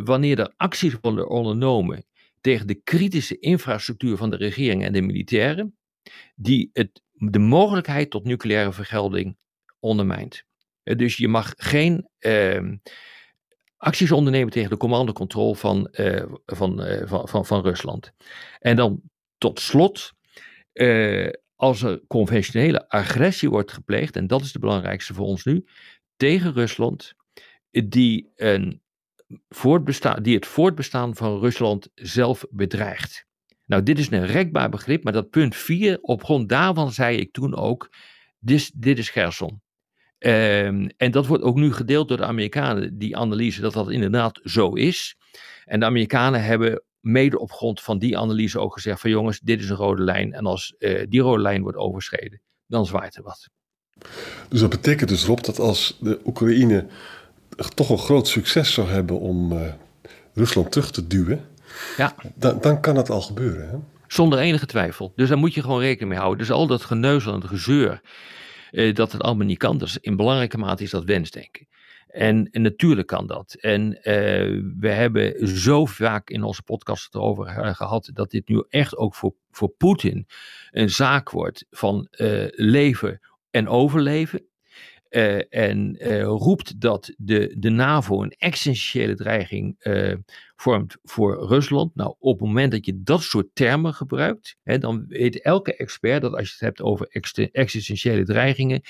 Wanneer 0.04 0.40
er 0.40 0.54
acties 0.58 0.96
worden 1.02 1.30
ondernomen 1.30 2.06
tegen 2.42 2.68
de 2.68 2.76
kritische 2.76 3.40
infrastructuur 3.40 4.18
van 4.18 4.30
de 4.30 4.36
regering 4.36 4.84
en 4.84 4.94
de 4.94 5.02
militairen, 5.02 5.78
die 6.36 6.70
het, 6.74 7.02
de 7.14 7.40
mogelijkheid 7.40 8.10
tot 8.10 8.24
nucleaire 8.24 8.74
vergelding 8.74 9.36
ondermijnt. 9.84 10.44
Uh, 10.84 10.96
dus 10.98 11.18
je 11.18 11.28
mag 11.28 11.54
geen 11.58 12.10
uh, 12.20 12.72
acties 13.78 14.12
ondernemen 14.12 14.52
tegen 14.52 14.70
de 14.70 14.78
commandocontrole 14.78 15.56
van, 15.56 15.88
uh, 15.92 16.24
van, 16.46 16.84
van, 17.06 17.28
van, 17.28 17.46
van, 17.46 17.62
Rusland. 17.62 18.12
En 18.60 18.76
dan 18.76 19.02
tot 19.38 19.60
slot, 19.60 20.14
als 21.56 21.82
er 21.82 22.02
conventionele 22.08 22.90
agressie 22.90 23.50
wordt 23.50 23.72
gepleegd, 23.72 24.16
en 24.16 24.28
dat 24.28 24.42
is 24.42 24.52
de 24.52 24.60
belangrijkste 24.60 25.14
voor 25.14 25.26
ons 25.26 25.44
nu, 25.44 25.66
tegen 26.16 26.54
Rusland, 26.54 27.14
die, 27.72 28.32
een 28.36 28.82
voortbestaan, 29.50 30.24
die 30.24 30.36
het 30.36 30.46
voortbestaan 30.46 31.16
van 31.16 31.40
Rusland 31.40 31.90
zelf 31.96 32.46
bedreigt. 32.50 33.26
Nou, 33.66 33.84
dit 33.84 34.00
is 34.00 34.12
een 34.12 34.26
rekbaar 34.26 34.70
begrip, 34.70 35.04
maar 35.04 35.14
dat 35.14 35.30
punt 35.30 35.56
4, 35.56 35.98
op 36.02 36.24
grond 36.24 36.50
daarvan 36.50 36.92
zei 36.92 37.18
ik 37.18 37.34
toen 37.34 37.56
ook, 37.56 37.90
dit, 38.40 38.82
dit 38.82 38.98
is 38.98 39.10
Gerson. 39.10 39.62
Um, 40.26 40.90
en 40.98 41.12
dat 41.12 41.26
wordt 41.26 41.44
ook 41.44 41.56
nu 41.56 41.74
gedeeld 41.74 42.08
door 42.08 42.18
de 42.18 42.26
Amerikanen, 42.26 42.98
die 42.98 43.18
analyse, 43.18 43.62
dat 43.62 43.74
dat 43.74 43.92
inderdaad 43.92 44.40
zo 44.44 44.74
is. 44.74 45.16
En 45.66 45.80
de 45.80 45.86
Amerikanen 45.86 46.44
hebben 46.44 46.84
mede 47.00 47.40
op 47.40 47.52
grond 47.52 47.82
van 47.82 48.00
die 48.00 48.18
analyse 48.18 48.60
ook 48.60 48.74
gezegd 48.74 49.00
van 49.02 49.10
jongens, 49.10 49.40
dit 49.40 49.60
is 49.60 49.70
een 49.70 49.76
rode 49.76 50.04
lijn. 50.04 50.34
En 50.34 50.46
als 50.46 50.76
uh, 50.80 51.06
die 51.10 51.22
rode 51.22 51.42
lijn 51.42 51.62
wordt 51.62 51.78
overschreden, 51.78 52.42
dan 52.68 52.86
zwaait 52.86 53.16
er 53.16 53.24
wat. 53.24 53.50
Dus 54.50 54.60
dat 54.60 54.70
betekent 54.70 55.10
dus 55.10 55.26
Rob 55.26 55.40
dat 55.40 55.60
als 55.60 55.98
de 56.00 56.20
Oekraïne 56.26 56.86
toch 57.76 57.90
een 57.90 57.98
groot 57.98 58.28
succes 58.28 58.74
zou 58.74 58.88
hebben 58.90 59.20
om 59.20 59.52
uh, 59.52 59.62
Rusland 60.34 60.72
terug 60.72 60.92
te 60.92 61.08
duwen, 61.08 61.46
ja. 61.98 62.16
dan, 62.36 62.60
dan 62.62 62.82
kan 62.82 62.96
het 62.96 63.10
al 63.10 63.22
gebeuren. 63.22 63.70
Hè? 63.70 63.76
Zonder 64.08 64.40
enige 64.40 64.66
twijfel. 64.66 65.12
Dus 65.16 65.30
daar 65.30 65.38
moet 65.38 65.54
je 65.54 65.62
gewoon 65.62 65.80
rekening 65.80 66.10
mee 66.10 66.20
houden. 66.20 66.40
Dus 66.40 66.52
al 66.52 66.68
dat 66.68 66.84
geneuzel 66.84 67.34
en 67.34 67.48
gezeur, 67.48 68.02
uh, 68.74 68.96
dat 68.96 69.12
het 69.12 69.22
allemaal 69.22 69.46
niet 69.46 69.58
kan, 69.58 69.78
dus 69.78 69.98
in 69.98 70.16
belangrijke 70.16 70.58
mate 70.58 70.84
is 70.84 70.90
dat 70.90 71.04
wensdenken. 71.04 71.68
En, 72.08 72.50
en, 72.52 72.62
natuurlijk 72.62 73.08
kan 73.08 73.28
dat. 73.28 73.54
En 73.54 73.98
uh, 73.98 74.04
we 74.80 74.90
hebben 74.90 75.48
zo 75.48 75.86
vaak 75.86 76.30
in 76.30 76.44
onze 76.44 76.64
podcast 76.64 77.16
erover 77.16 77.76
gehad 77.76 78.10
dat 78.14 78.32
dit 78.32 78.48
nu 78.48 78.64
echt 78.70 78.98
ook 78.98 79.16
voor, 79.16 79.34
voor 79.52 79.70
Poetin 79.70 80.28
een 80.72 80.90
zaak 80.90 81.30
wordt 81.30 81.66
van 81.70 82.08
leven 82.50 83.20
en 83.52 83.68
overleven. 83.68 84.48
Uh, 85.16 85.42
en 85.50 85.96
uh, 86.00 86.24
roept 86.24 86.80
dat 86.82 87.14
de, 87.18 87.56
de 87.58 87.70
NAVO 87.70 88.24
een 88.24 88.36
essentiële 88.38 89.16
dreiging 89.16 89.76
uh, 89.80 90.14
vormt 90.56 90.98
voor 91.04 91.48
Rusland. 91.48 91.96
Nou, 91.96 92.16
op 92.20 92.40
het 92.40 92.48
moment 92.48 92.72
dat 92.72 92.86
je 92.86 93.02
dat 93.04 93.22
soort 93.22 93.48
termen 93.54 93.94
gebruikt, 93.94 94.58
hè, 94.64 94.78
dan 94.78 95.06
weet 95.08 95.42
elke 95.42 95.76
expert 95.76 96.22
dat 96.22 96.34
als 96.34 96.48
je 96.48 96.52
het 96.52 96.60
hebt 96.60 96.82
over 96.82 97.08
existentiële 97.52 98.24
dreigingen, 98.24 98.82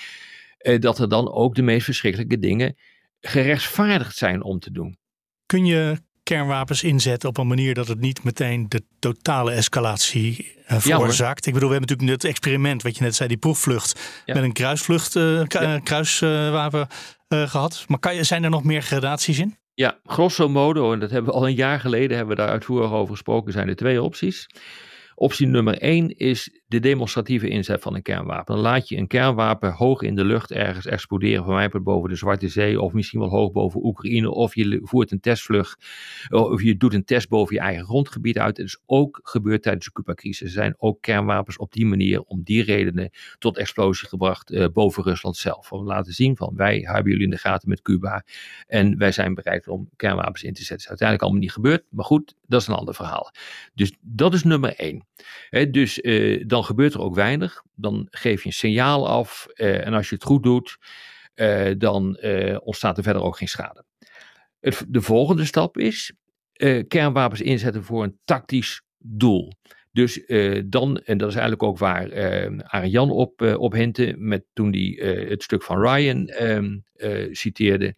dat 0.80 1.00
er 1.00 1.10
dan 1.10 1.32
ook 1.32 1.56
de 1.56 1.62
meest 1.62 1.86
verschrikkelijke 1.86 2.40
dingen 2.40 2.76
gerechtvaardigd 3.20 4.16
zijn 4.16 4.44
om 4.44 4.60
te 4.60 4.72
doen. 4.72 4.98
Kun 5.46 5.66
je 5.66 5.98
kernwapens 6.34 6.84
inzetten 6.84 7.30
op 7.30 7.38
een 7.38 7.48
manier 7.48 7.74
dat 7.74 7.88
het 7.88 8.00
niet 8.00 8.24
meteen 8.24 8.66
de 8.70 8.84
totale 9.00 9.52
escalatie 9.52 10.56
uh, 10.72 10.80
veroorzaakt. 10.80 11.44
Ja, 11.44 11.48
ik 11.48 11.54
bedoel, 11.54 11.70
we 11.70 11.76
hebben 11.76 11.96
natuurlijk 11.96 12.22
het 12.22 12.32
experiment, 12.32 12.82
wat 12.82 12.98
je 12.98 13.04
net 13.04 13.16
zei, 13.16 13.30
die 13.30 13.38
proefvlucht 13.38 14.24
met 14.26 14.36
een 14.36 14.54
kruisvlucht, 14.54 15.16
uh, 15.16 15.44
kruiswapen 15.84 16.88
gehad. 17.28 17.86
Maar 17.88 18.00
kan 18.00 18.16
je, 18.16 18.24
zijn 18.24 18.44
er 18.44 18.50
nog 18.50 18.64
meer 18.64 18.82
gradaties 18.82 19.40
in? 19.40 19.58
Ja, 19.74 20.00
grosso 20.06 20.50
modo, 20.50 20.94
en 20.94 21.00
dat 21.00 21.12
hebben 21.12 21.32
we 21.32 21.40
al 21.40 21.48
een 21.48 21.56
jaar 21.56 21.80
geleden 21.80 22.18
hebben 22.18 22.36
we 22.36 22.42
daar 22.42 22.52
uitvoerig 22.52 22.92
over 22.92 23.14
gesproken, 23.14 23.54
zijn 23.54 23.68
er 23.68 23.76
twee 23.76 24.02
opties. 24.02 24.48
Optie 25.16 25.48
nummer 25.48 25.78
één 25.78 26.18
is 26.18 26.50
de 26.74 26.80
demonstratieve 26.80 27.48
inzet 27.48 27.82
van 27.82 27.96
een 27.96 28.02
kernwapen. 28.02 28.56
Dan 28.56 28.64
laat 28.64 28.90
je 28.90 28.98
een 28.98 29.08
kernwapen 29.08 29.72
hoog 29.72 30.02
in 30.02 30.16
de 30.16 30.26
lucht 30.26 30.52
ergens 30.52 30.86
exploderen, 30.86 31.44
van 31.44 31.54
mij 31.54 31.70
boven 31.70 32.10
de 32.10 32.16
Zwarte 32.16 32.48
Zee, 32.48 32.82
of 32.82 32.94
misschien 32.94 33.20
wel 33.20 33.30
hoog 33.30 33.52
boven 33.52 33.86
Oekraïne, 33.86 34.32
of 34.32 34.56
je 34.56 34.80
voert 34.84 35.12
een 35.12 35.20
testvlucht, 35.20 35.86
of 36.30 36.62
je 36.62 36.78
doet 36.78 36.94
een 36.94 37.06
test 37.06 37.30
boven 37.30 37.56
je 37.56 37.62
eigen 37.62 37.86
grondgebied 37.86 38.40
uit. 38.40 38.58
Het 38.58 38.66
is 38.66 38.82
ook 38.86 39.20
gebeurd 39.24 39.62
tijdens 39.62 39.86
de 39.86 39.92
Cuba-crisis. 39.92 40.48
Er 40.48 40.54
zijn 40.54 40.76
ook 40.78 41.02
kernwapens 41.02 41.58
op 41.58 41.72
die 41.72 41.86
manier, 41.86 42.22
om 42.22 42.44
die 42.44 42.64
redenen, 42.64 43.10
tot 43.40 43.58
explosie 43.58 44.08
gebracht 44.08 44.52
uh, 44.52 44.66
boven 44.74 45.04
Rusland 45.04 45.38
zelf. 45.38 45.72
Om 45.72 45.80
te 45.80 45.86
laten 45.86 46.14
zien 46.14 46.38
van 46.38 46.54
wij 46.56 46.80
hebben 46.80 47.12
jullie 47.12 47.26
in 47.26 47.32
de 47.32 47.38
gaten 47.38 47.70
met 47.70 47.82
Cuba 47.82 48.24
en 48.68 48.98
wij 48.98 49.12
zijn 49.12 49.34
bereid 49.34 49.68
om 49.68 49.90
kernwapens 49.96 50.44
in 50.44 50.54
te 50.54 50.64
zetten. 50.64 50.72
Dat 50.76 50.80
is 50.84 50.88
uiteindelijk 50.88 51.22
allemaal 51.22 51.42
niet 51.42 51.54
gebeurd, 51.54 51.84
maar 51.90 52.06
goed, 52.06 52.36
dat 52.48 52.62
is 52.62 52.68
een 52.68 52.74
ander 52.74 52.96
verhaal. 52.96 53.32
Dus 53.74 53.94
dat 54.02 54.34
is 54.34 54.44
nummer 54.44 54.76
één. 54.76 55.06
Dus 55.72 56.00
uh, 56.00 56.44
dan 56.48 56.63
gebeurt 56.64 56.94
er 56.94 57.02
ook 57.02 57.16
weinig. 57.16 57.64
Dan 57.76 58.08
geef 58.10 58.42
je 58.42 58.48
een 58.48 58.54
signaal 58.54 59.08
af 59.08 59.48
uh, 59.56 59.86
en 59.86 59.94
als 59.94 60.10
je 60.10 60.16
het 60.16 60.24
goed 60.24 60.44
doet, 60.44 60.78
uh, 61.36 61.72
dan 61.78 62.18
ontstaat 62.60 62.98
er 62.98 63.04
verder 63.04 63.22
ook 63.22 63.38
geen 63.38 63.48
schade. 63.48 63.86
Het, 64.60 64.86
de 64.88 65.02
volgende 65.02 65.46
stap 65.46 65.78
is 65.78 66.14
kernwapens 66.88 67.42
inzetten 67.42 67.84
voor 67.84 68.04
een 68.04 68.18
tactisch 68.26 68.82
doel. 68.98 69.52
Dus 69.92 70.26
dan, 70.66 70.98
en 70.98 71.18
dat 71.18 71.30
is 71.30 71.36
eigenlijk 71.36 71.64
ook 71.64 71.78
waar 71.78 72.10
Arjan 72.64 73.12
op, 73.12 73.42
op 73.42 73.74
hintte, 73.74 74.16
met, 74.18 74.44
toen 74.54 74.72
hij 74.72 75.16
het 75.30 75.44
stuk 75.44 75.64
van 75.64 75.82
Ryan 75.82 76.28
ehm, 76.28 76.78
citeerde. 77.32 77.96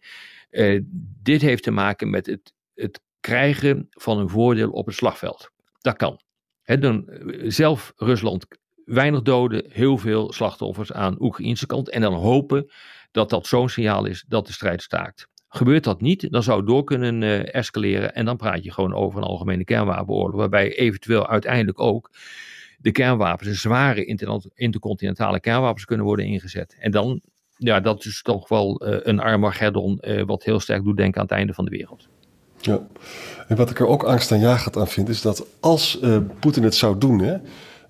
dit 1.22 1.42
heeft 1.42 1.62
te 1.62 1.70
maken 1.70 2.10
met 2.10 2.26
het, 2.26 2.52
het 2.74 3.00
krijgen 3.20 3.86
van 3.90 4.18
een 4.18 4.28
voordeel 4.28 4.70
op 4.70 4.86
het 4.86 4.94
slagveld. 4.94 5.50
Dat 5.78 5.96
kan. 5.96 6.20
Dan 6.66 7.08
eh, 7.08 7.50
zelf 7.50 7.92
Rusland 7.96 8.46
weinig 8.84 9.22
doden, 9.22 9.64
heel 9.68 9.98
veel 9.98 10.32
slachtoffers 10.32 10.92
aan 10.92 11.22
Oekraïnse 11.22 11.66
kant. 11.66 11.90
En 11.90 12.00
dan 12.00 12.14
hopen 12.14 12.70
dat 13.10 13.30
dat 13.30 13.46
zo'n 13.46 13.68
signaal 13.68 14.04
is 14.04 14.24
dat 14.28 14.46
de 14.46 14.52
strijd 14.52 14.82
staakt. 14.82 15.28
Gebeurt 15.48 15.84
dat 15.84 16.00
niet, 16.00 16.30
dan 16.30 16.42
zou 16.42 16.58
het 16.58 16.66
door 16.66 16.84
kunnen 16.84 17.22
uh, 17.22 17.54
escaleren. 17.54 18.14
En 18.14 18.24
dan 18.24 18.36
praat 18.36 18.64
je 18.64 18.72
gewoon 18.72 18.94
over 18.94 19.18
een 19.18 19.26
algemene 19.28 19.64
kernwapenoorlog. 19.64 20.36
Waarbij 20.36 20.76
eventueel 20.76 21.28
uiteindelijk 21.28 21.80
ook 21.80 22.10
de 22.78 22.92
kernwapens, 22.92 23.48
de 23.48 23.54
zware 23.54 24.04
intercontinentale 24.54 25.40
kernwapens 25.40 25.84
kunnen 25.84 26.06
worden 26.06 26.26
ingezet. 26.26 26.76
En 26.78 26.90
dan, 26.90 27.20
ja, 27.56 27.80
dat 27.80 28.04
is 28.04 28.22
toch 28.22 28.48
wel 28.48 28.88
uh, 28.88 28.98
een 29.02 29.20
Armageddon, 29.20 29.98
uh, 30.00 30.22
wat 30.22 30.44
heel 30.44 30.60
sterk 30.60 30.84
doet 30.84 30.96
denken 30.96 31.20
aan 31.20 31.26
het 31.26 31.36
einde 31.36 31.54
van 31.54 31.64
de 31.64 31.70
wereld. 31.70 32.08
Ja, 32.60 32.86
en 33.48 33.56
wat 33.56 33.70
ik 33.70 33.80
er 33.80 33.86
ook 33.86 34.02
angstaanjagend 34.02 34.76
aan 34.76 34.88
vind, 34.88 35.08
is 35.08 35.22
dat 35.22 35.46
als 35.60 35.98
uh, 36.02 36.18
Poetin 36.40 36.62
het 36.62 36.74
zou 36.74 36.98
doen, 36.98 37.18
hè, 37.18 37.32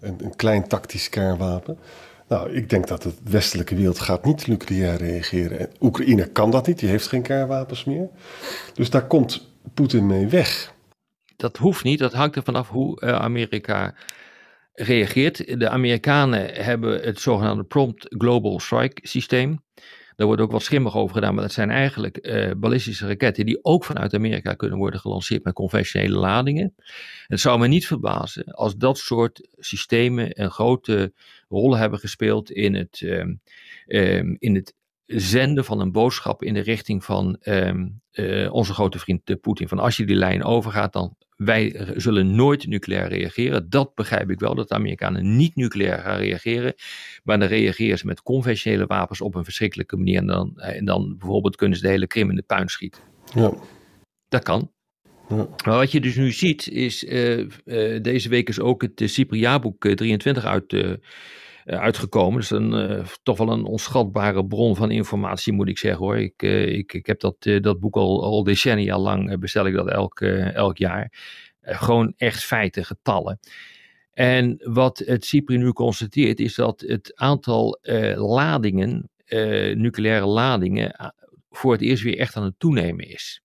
een, 0.01 0.17
een, 0.19 0.37
klein 0.37 0.69
tactisch 0.69 1.09
kernwapen. 1.09 1.79
Nou, 2.29 2.53
ik 2.53 2.71
denk 2.71 2.87
dat 2.87 3.03
de 3.03 3.13
westelijke 3.25 3.75
wereld 3.75 3.99
gaat 3.99 4.25
niet 4.25 4.47
nucleair 4.47 4.97
reageren. 4.97 5.59
En 5.59 5.71
Oekraïne 5.81 6.27
kan 6.27 6.51
dat 6.51 6.67
niet, 6.67 6.79
die 6.79 6.89
heeft 6.89 7.07
geen 7.07 7.23
kernwapens 7.23 7.85
meer. 7.85 8.09
Dus 8.75 8.91
daar 8.91 9.07
komt 9.07 9.49
Poetin 9.75 10.07
mee 10.07 10.27
weg. 10.27 10.75
Dat 11.37 11.57
hoeft 11.57 11.85
niet, 11.85 11.99
dat 11.99 12.13
hangt 12.13 12.37
er 12.37 12.43
vanaf 12.43 12.69
hoe 12.69 13.03
uh, 13.05 13.13
Amerika 13.13 13.95
reageert. 14.73 15.61
De 15.61 15.69
Amerikanen 15.69 16.65
hebben 16.65 17.01
het 17.01 17.21
zogenaamde 17.21 17.65
Prompt 17.65 18.07
Global 18.09 18.61
Strike 18.61 19.09
systeem. 19.09 19.65
Daar 20.17 20.27
wordt 20.27 20.43
ook 20.43 20.51
wat 20.51 20.63
schimmig 20.63 20.97
over 20.97 21.15
gedaan, 21.15 21.35
maar 21.35 21.43
dat 21.43 21.53
zijn 21.53 21.71
eigenlijk 21.71 22.27
uh, 22.27 22.51
ballistische 22.57 23.07
raketten 23.07 23.47
die 23.47 23.65
ook 23.65 23.85
vanuit 23.85 24.15
Amerika 24.15 24.55
kunnen 24.55 24.79
worden 24.79 25.01
gelanceerd 25.01 25.45
met 25.45 25.55
conventionele 25.55 26.19
ladingen. 26.19 26.75
Het 27.27 27.41
zou 27.41 27.59
me 27.59 27.67
niet 27.67 27.87
verbazen 27.87 28.45
als 28.45 28.77
dat 28.77 28.99
soort 28.99 29.49
systemen 29.57 30.43
een 30.43 30.51
grote 30.51 31.13
rol 31.49 31.77
hebben 31.77 31.99
gespeeld 31.99 32.51
in 32.51 32.75
het, 32.75 33.01
uh, 33.01 33.25
uh, 33.87 34.23
in 34.39 34.55
het 34.55 34.75
zenden 35.07 35.65
van 35.65 35.81
een 35.81 35.93
boodschap 35.93 36.43
in 36.43 36.55
de 36.55 36.61
richting 36.61 37.05
van 37.05 37.39
uh, 37.43 38.53
onze 38.53 38.75
grote 38.75 38.99
vriend 38.99 39.41
Poetin. 39.41 39.69
Van 39.69 39.79
als 39.79 39.97
je 39.97 40.07
die 40.07 40.17
lijn 40.17 40.45
overgaat, 40.45 40.93
dan 40.93 41.17
wij 41.37 41.87
zullen 41.97 42.35
nooit 42.35 42.67
nucleair 42.67 43.09
reageren. 43.09 43.71
Dat 43.71 43.95
begrijp 43.95 44.31
ik 44.31 44.39
wel, 44.39 44.55
dat 44.55 44.69
de 44.69 44.75
Amerikanen 44.75 45.37
niet 45.37 45.57
nucleair 45.57 45.99
gaan 45.99 46.19
reageren. 46.19 46.75
Maar 47.25 47.39
dan 47.39 47.49
reageren 47.49 47.99
ze 47.99 48.07
met 48.07 48.23
conventionele 48.23 48.87
wapens 48.87 49.21
op 49.21 49.35
een 49.35 49.45
verschrikkelijke 49.45 49.97
manier. 49.97 50.19
En 50.19 50.27
dan, 50.27 50.53
en 50.57 50.85
dan 50.85 51.17
bijvoorbeeld 51.19 51.57
kunnen 51.57 51.79
ze 51.79 51.85
de 51.85 51.91
hele 51.91 52.07
Krim 52.07 52.31
in 52.31 52.37
de 52.37 52.43
puin 52.43 52.69
schieten. 52.69 53.03
Ja. 53.35 53.53
Dat 54.29 54.43
kan. 54.43 54.71
Ja. 55.29 55.49
Maar 55.65 55.77
wat 55.77 55.93
je 55.93 56.01
dus 56.01 56.17
nu 56.17 56.33
ziet, 56.33 56.69
is 56.69 57.05
uh, 57.05 57.39
uh, 57.39 58.03
deze 58.03 58.29
week 58.29 58.49
is 58.49 58.61
ook 58.61 58.83
het 58.83 59.03
Cypriaboek 59.05 59.89
23 59.95 60.45
uit 60.45 60.73
uh, 60.73 60.93
uitgekomen. 61.67 62.33
Dat 62.33 62.43
is 62.43 62.51
een, 62.51 62.91
uh, 62.91 63.07
toch 63.23 63.39
wel 63.39 63.53
een 63.53 63.65
onschatbare 63.65 64.47
bron 64.47 64.77
van 64.77 64.91
informatie, 64.91 65.53
moet 65.53 65.69
ik 65.69 65.79
zeggen 65.79 66.05
hoor. 66.05 66.19
Ik, 66.19 66.43
uh, 66.43 66.67
ik, 66.67 66.93
ik 66.93 67.07
heb 67.07 67.21
dat, 67.21 67.37
dat 67.61 67.81
boek 67.81 67.97
al, 67.97 68.23
al 68.23 68.45
decennia 68.45 68.99
lang, 68.99 69.39
bestel 69.39 69.67
ik 69.67 69.75
dat 69.75 69.91
elk, 69.91 70.21
elk 70.21 70.77
jaar. 70.77 71.13
gewoon 71.61 72.13
echt 72.17 72.45
feiten, 72.45 72.85
getallen. 72.85 73.39
En 74.13 74.61
wat 74.63 74.99
het 74.99 75.25
CIPRI 75.25 75.57
nu 75.57 75.73
constateert, 75.73 76.41
is 76.41 76.55
dat 76.55 76.81
het 76.81 77.13
aantal 77.15 77.79
ladingen, 78.17 79.11
nucleaire 79.75 80.27
ladingen, 80.27 81.15
voor 81.51 81.73
het 81.73 81.81
eerst 81.81 82.03
weer 82.03 82.19
echt 82.19 82.37
aan 82.37 82.45
het 82.45 82.59
toenemen 82.59 83.09
is. 83.09 83.43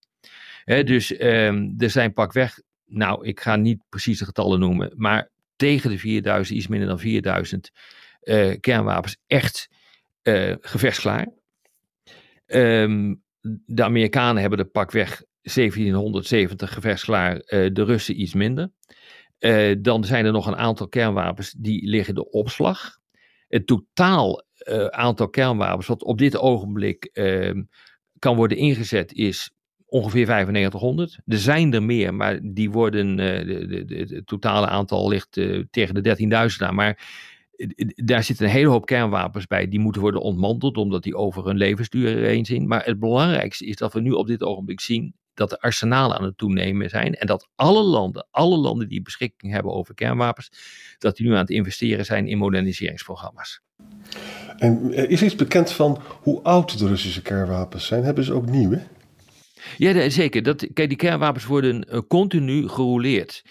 Dus 0.66 1.22
um, 1.22 1.74
er 1.78 1.90
zijn 1.90 2.14
pakweg, 2.14 2.62
nou 2.86 3.28
ik 3.28 3.40
ga 3.40 3.56
niet 3.56 3.82
precies 3.90 4.20
de 4.20 4.26
getallen 4.26 4.60
noemen, 4.60 4.94
maar 4.96 5.30
tegen 5.56 5.90
de 5.90 5.98
4000, 5.98 6.58
iets 6.58 6.68
minder 6.68 6.88
dan 6.88 7.00
4000 7.00 7.72
uh, 8.24 8.56
kernwapens 8.60 9.18
echt 9.28 9.70
uh, 10.24 10.56
gevechtsklaar. 10.62 11.28
Um, 12.46 13.22
de 13.66 13.84
Amerikanen 13.84 14.42
hebben 14.42 14.60
de 14.60 14.66
pakweg 14.66 15.24
1770 15.42 16.74
gevechtsklaar, 16.74 17.34
uh, 17.36 17.42
de 17.74 17.84
Russen 17.84 18.22
iets 18.22 18.34
minder. 18.34 18.72
dan 19.82 20.04
zijn 20.04 20.26
er 20.26 20.32
nog 20.32 20.48
een 20.48 20.56
aantal 20.56 20.88
kernwapens 20.88 21.52
die 21.58 21.88
liggen 21.88 22.16
de 22.16 22.30
opslag. 22.30 23.00
Het 23.48 23.68
totaal 23.68 24.44
aantal 24.90 25.30
kernwapens 25.30 25.88
wat 25.88 26.04
op 26.04 26.18
dit 26.18 26.38
ogenblik 26.38 27.06
ehm, 27.06 27.64
kan 28.20 28.36
worden 28.36 28.58
ingezet 28.58 29.14
is 29.14 29.52
ongeveer 29.86 30.26
9500. 30.26 31.20
Er 31.26 31.38
zijn 31.38 31.74
er 31.74 31.84
meer, 31.84 32.14
maar 32.14 32.40
die 32.44 32.72
worden, 32.72 33.18
het 33.18 34.28
totale 34.28 34.68
aantal 34.68 35.08
ligt 35.08 35.32
tegen 35.70 36.04
de 36.04 36.18
13.000 36.52 36.68
aan. 36.68 36.76
Maar 36.76 36.98
daar 37.96 38.24
zitten 38.24 38.46
een 38.46 38.52
hele 38.52 38.70
hoop 38.70 38.86
kernwapens 38.86 39.48
bij 39.48 39.68
die 39.68 39.80
moeten 39.80 40.02
worden 40.02 40.22
ontmanteld 40.22 40.78
omdat 40.78 41.04
die 41.04 41.16
over 41.16 41.46
hun 41.46 41.58
levensduur 41.58 42.18
heen 42.18 42.46
zien. 42.46 42.68
Maar 42.68 42.86
het 42.86 43.00
belangrijkste 43.00 43.66
is 43.66 43.76
dat 43.76 43.94
we 43.94 44.02
nu 44.02 44.12
op 44.12 44.28
dit 44.28 44.44
ogenblik 44.44 44.80
zien 44.80 45.14
dat 45.34 45.50
de 45.50 45.60
arsenalen 45.60 46.18
aan 46.18 46.24
het 46.24 46.38
toenemen 46.38 46.90
zijn 46.90 47.16
en 47.16 47.28
dat 47.28 47.50
alle 47.56 47.84
landen, 47.84 48.28
alle 48.32 48.58
landen 48.58 48.88
die 48.88 49.02
beschikking 49.02 49.54
hebben 49.54 49.72
over 49.72 49.94
kernwapens, 49.94 50.52
dat 50.98 51.18
die 51.18 51.28
nu 51.28 51.34
aan 51.34 51.40
het 51.40 51.50
investeren 51.50 52.06
zijn 52.06 52.28
in 52.28 52.38
moderniseringsprogramma's. 52.38 53.62
En 54.58 54.94
is 55.10 55.24
iets 55.24 55.36
bekend 55.36 55.72
van 55.72 56.00
hoe 56.22 56.42
oud 56.42 56.80
de 56.80 56.88
Russische 56.88 57.22
kernwapens 57.22 57.86
zijn? 57.86 58.04
Hebben 58.04 58.24
ze 58.24 58.34
ook 58.34 58.46
nieuwe? 58.46 58.82
Ja, 59.78 60.10
zeker. 60.10 60.44
Dat, 60.44 60.68
kijk, 60.74 60.88
die 60.88 60.98
kernwapens 60.98 61.46
worden 61.46 61.86
uh, 61.90 62.00
continu 62.08 62.68
gerouleerd. 62.68 63.44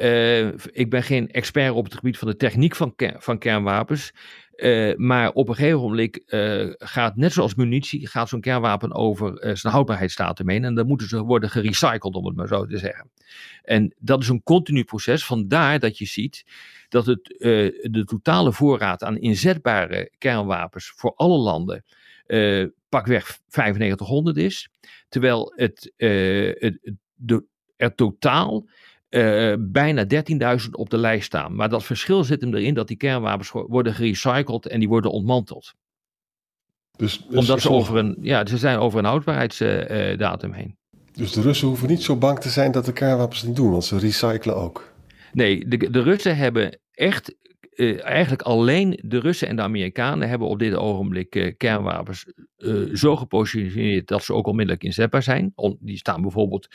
Uh, 0.00 0.48
ik 0.72 0.90
ben 0.90 1.02
geen 1.02 1.30
expert 1.30 1.72
op 1.72 1.84
het 1.84 1.94
gebied 1.94 2.18
van 2.18 2.28
de 2.28 2.36
techniek 2.36 2.76
van, 2.76 2.94
van 3.18 3.38
kernwapens. 3.38 4.12
Uh, 4.56 4.96
maar 4.96 5.32
op 5.32 5.48
een 5.48 5.54
gegeven 5.54 5.80
moment 5.80 6.20
uh, 6.26 6.72
gaat, 6.78 7.16
net 7.16 7.32
zoals 7.32 7.54
munitie, 7.54 8.06
gaat 8.06 8.28
zo'n 8.28 8.40
kernwapen 8.40 8.94
over 8.94 9.56
zijn 9.56 9.72
houdbaarheidsdatum 9.72 10.48
heen. 10.48 10.64
En 10.64 10.74
dan 10.74 10.86
moeten 10.86 11.08
ze 11.08 11.22
worden 11.22 11.50
gerecycled, 11.50 12.14
om 12.14 12.26
het 12.26 12.36
maar 12.36 12.48
zo 12.48 12.66
te 12.66 12.78
zeggen. 12.78 13.10
En 13.62 13.94
dat 13.98 14.22
is 14.22 14.28
een 14.28 14.42
continu 14.42 14.84
proces. 14.84 15.24
Vandaar 15.24 15.78
dat 15.78 15.98
je 15.98 16.06
ziet 16.06 16.44
dat 16.88 17.06
het, 17.06 17.24
de 17.90 18.04
totale 18.06 18.52
voorraad 18.52 19.02
aan 19.02 19.18
inzetbare 19.18 20.10
kernwapens 20.18 20.92
voor 20.96 21.14
alle 21.14 21.38
landen 21.38 21.84
pakweg 22.88 23.38
9500 23.48 24.36
is. 24.36 24.68
Terwijl 25.08 25.52
het, 25.56 25.92
het 25.96 26.96
de, 27.14 27.44
er 27.76 27.94
totaal 27.94 28.66
uh, 29.16 29.54
bijna 29.58 30.04
13.000 30.60 30.70
op 30.70 30.90
de 30.90 30.98
lijst 30.98 31.26
staan. 31.26 31.54
Maar 31.54 31.68
dat 31.68 31.84
verschil 31.84 32.24
zit 32.24 32.40
hem 32.40 32.54
erin 32.54 32.74
dat 32.74 32.88
die 32.88 32.96
kernwapens 32.96 33.50
worden 33.50 33.94
gerecycled 33.94 34.66
en 34.66 34.78
die 34.78 34.88
worden 34.88 35.10
ontmanteld. 35.10 35.74
Dus, 36.96 37.26
dus 37.28 37.38
Omdat 37.38 37.60
ze, 37.60 37.70
over 37.70 37.96
een, 37.96 38.16
ja, 38.20 38.46
ze 38.46 38.56
zijn 38.56 38.78
over 38.78 38.98
een 38.98 39.04
houdbaarheidsdatum 39.04 40.50
uh, 40.50 40.56
heen. 40.56 40.76
Dus 41.12 41.32
de 41.32 41.40
Russen 41.40 41.68
hoeven 41.68 41.88
niet 41.88 42.02
zo 42.02 42.16
bang 42.16 42.40
te 42.40 42.48
zijn 42.48 42.72
dat 42.72 42.84
de 42.84 42.92
kernwapens 42.92 43.42
niet 43.42 43.56
doen, 43.56 43.70
want 43.70 43.84
ze 43.84 43.98
recyclen 43.98 44.56
ook. 44.56 44.92
Nee, 45.32 45.68
de, 45.68 45.90
de 45.90 46.02
Russen 46.02 46.36
hebben 46.36 46.78
echt 46.90 47.34
uh, 47.76 48.04
eigenlijk 48.04 48.42
alleen 48.42 48.98
de 49.02 49.18
Russen 49.18 49.48
en 49.48 49.56
de 49.56 49.62
Amerikanen 49.62 50.28
hebben 50.28 50.48
op 50.48 50.58
dit 50.58 50.74
ogenblik 50.74 51.34
uh, 51.34 51.52
kernwapens 51.56 52.26
uh, 52.58 52.94
zo 52.94 53.16
gepositioneerd 53.16 54.08
dat 54.08 54.24
ze 54.24 54.32
ook 54.32 54.46
onmiddellijk 54.46 54.84
inzetbaar 54.84 55.22
zijn. 55.22 55.52
Die 55.80 55.96
staan 55.96 56.22
bijvoorbeeld 56.22 56.68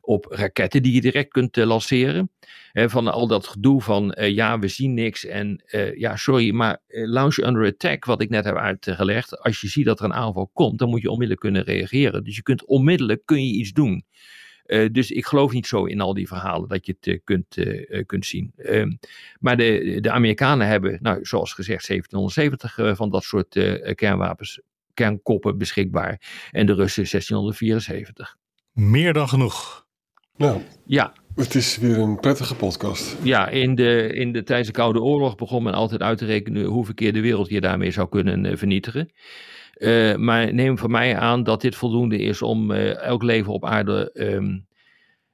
op 0.00 0.26
raketten 0.30 0.82
die 0.82 0.92
je 0.92 1.00
direct 1.00 1.32
kunt 1.32 1.56
lanceren. 1.56 2.30
Van 2.72 3.08
al 3.08 3.26
dat 3.26 3.46
gedoe 3.46 3.82
van 3.82 4.16
ja, 4.18 4.58
we 4.58 4.68
zien 4.68 4.94
niks 4.94 5.24
en 5.24 5.62
ja, 5.96 6.16
sorry, 6.16 6.50
maar 6.50 6.78
launch 6.88 7.36
under 7.36 7.66
attack, 7.66 8.04
wat 8.04 8.22
ik 8.22 8.28
net 8.28 8.44
heb 8.44 8.56
uitgelegd. 8.56 9.42
Als 9.42 9.60
je 9.60 9.68
ziet 9.68 9.84
dat 9.84 9.98
er 9.98 10.04
een 10.04 10.14
aanval 10.14 10.50
komt, 10.52 10.78
dan 10.78 10.88
moet 10.88 11.02
je 11.02 11.10
onmiddellijk 11.10 11.40
kunnen 11.40 11.62
reageren. 11.62 12.24
Dus 12.24 12.36
je 12.36 12.42
kunt 12.42 12.64
onmiddellijk 12.64 13.22
kun 13.24 13.46
je 13.46 13.52
iets 13.52 13.72
doen. 13.72 14.04
Uh, 14.68 14.88
dus 14.92 15.10
ik 15.10 15.26
geloof 15.26 15.52
niet 15.52 15.66
zo 15.66 15.84
in 15.84 16.00
al 16.00 16.14
die 16.14 16.26
verhalen 16.26 16.68
dat 16.68 16.86
je 16.86 16.96
het 17.00 17.06
uh, 17.06 17.18
kunt, 17.24 17.56
uh, 17.56 18.02
kunt 18.06 18.26
zien. 18.26 18.52
Ehm, 18.56 18.92
maar 19.40 19.56
de, 19.56 19.98
de 20.00 20.10
Amerikanen 20.10 20.66
hebben, 20.66 20.98
nou, 21.02 21.24
zoals 21.24 21.52
gezegd, 21.52 21.86
1770 21.86 22.96
van 22.96 23.10
dat 23.10 23.24
soort 23.24 23.48
kernwapens, 23.94 24.60
kernkoppen 24.94 25.58
beschikbaar. 25.58 26.20
En 26.50 26.66
de 26.66 26.74
Russen 26.74 27.06
1674. 27.10 28.36
Meer 28.72 29.12
dan 29.12 29.28
genoeg. 29.28 29.86
Nou, 30.36 30.62
ja. 30.86 31.12
Het 31.34 31.54
is 31.54 31.78
weer 31.78 31.98
een 31.98 32.20
prettige 32.20 32.54
podcast. 32.54 33.16
Ja, 33.22 33.48
in 33.48 33.74
de, 33.74 34.12
in 34.14 34.32
de, 34.32 34.42
tijdens 34.42 34.68
de 34.68 34.74
Koude 34.74 35.00
Oorlog 35.00 35.34
begon 35.34 35.62
men 35.62 35.74
altijd 35.74 36.02
uit 36.02 36.18
te 36.18 36.24
rekenen 36.24 36.64
hoe 36.64 36.84
verkeerd 36.84 37.14
de 37.14 37.20
wereld 37.20 37.48
je 37.48 37.60
daarmee 37.60 37.90
zou 37.90 38.08
kunnen 38.08 38.58
vernietigen. 38.58 39.10
Uh, 39.78 40.16
maar 40.16 40.54
neem 40.54 40.78
van 40.78 40.90
mij 40.90 41.16
aan 41.16 41.42
dat 41.42 41.60
dit 41.60 41.76
voldoende 41.76 42.18
is 42.18 42.42
om 42.42 42.70
uh, 42.70 42.96
elk 42.96 43.22
leven 43.22 43.52
op 43.52 43.64
aarde 43.64 44.10
um, 44.14 44.66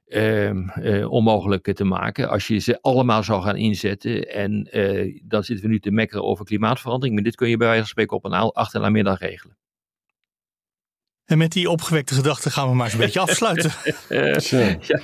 um, 0.07 0.71
uh, 0.79 1.11
onmogelijk 1.11 1.73
te 1.73 1.83
maken. 1.83 2.29
Als 2.29 2.47
je 2.47 2.59
ze 2.59 2.81
allemaal 2.81 3.23
zou 3.23 3.41
gaan 3.41 3.55
inzetten. 3.55 4.33
En 4.33 4.69
dan 5.23 5.43
zitten 5.43 5.65
we 5.65 5.71
nu 5.71 5.79
te 5.79 5.91
mekkeren 5.91 6.23
over 6.23 6.45
klimaatverandering. 6.45 7.15
Maar 7.15 7.23
dit 7.23 7.35
kun 7.35 7.49
je 7.49 7.57
bij 7.57 7.67
wijze 7.67 7.81
van 7.81 7.89
spreken 7.89 8.17
op 8.17 8.25
een 8.25 8.33
achternamiddag 8.33 9.19
regelen. 9.19 9.57
En 11.25 11.37
met 11.37 11.51
die 11.51 11.69
opgewekte 11.69 12.13
gedachten 12.13 12.51
gaan 12.51 12.69
we 12.69 12.75
maar 12.75 12.85
eens 12.85 12.93
een 12.93 12.99
beetje 12.99 13.19
afsluiten. 13.29 13.71
ja, 14.91 14.99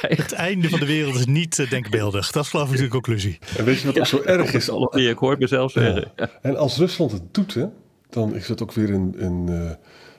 het 0.00 0.32
einde 0.32 0.68
van 0.68 0.80
de 0.80 0.86
wereld 0.86 1.14
is 1.14 1.26
niet 1.26 1.70
denkbeeldig. 1.70 2.30
Dat 2.30 2.44
is 2.44 2.50
geloof 2.50 2.72
ik 2.72 2.78
de 2.78 2.88
conclusie. 2.88 3.38
En 3.56 3.64
weet 3.64 3.80
je 3.80 3.86
wat 3.86 3.98
ook 3.98 4.06
zo 4.06 4.22
erg 4.22 4.52
is? 4.52 4.68
Ik 5.08 5.18
hoor 5.18 5.38
mezelf 5.38 5.72
zeggen. 5.72 6.12
Ja. 6.16 6.30
En 6.42 6.56
als 6.56 6.76
Rusland 6.76 7.12
het 7.12 7.34
doet, 7.34 7.54
hè, 7.54 7.66
dan 8.08 8.34
is 8.34 8.48
het 8.48 8.62
ook 8.62 8.72
weer 8.72 8.90
een, 8.90 9.14
een, 9.16 9.46
uh, 9.50 9.70